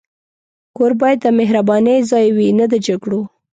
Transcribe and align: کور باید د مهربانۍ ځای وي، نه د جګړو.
کور 0.77 0.91
باید 1.01 1.19
د 1.21 1.27
مهربانۍ 1.39 1.97
ځای 2.11 2.25
وي، 2.35 2.49
نه 2.59 2.65
د 2.71 2.73
جګړو. 2.87 3.21